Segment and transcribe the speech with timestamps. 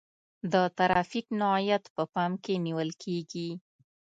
[0.51, 3.49] د ترافیک نوعیت په پام کې نیول کیږي